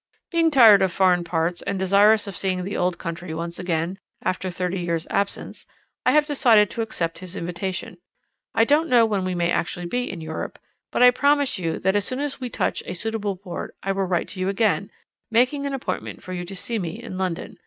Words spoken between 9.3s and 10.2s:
may actually be in